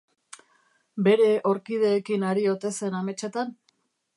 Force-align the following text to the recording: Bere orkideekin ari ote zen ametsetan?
Bere 1.07 1.27
orkideekin 1.51 2.25
ari 2.31 2.47
ote 2.55 2.73
zen 2.81 2.99
ametsetan? 3.03 3.57